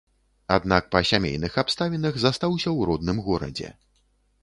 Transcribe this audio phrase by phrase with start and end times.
[0.55, 3.69] Аднак па сямейных абставінах застаўся ў родным горадзе.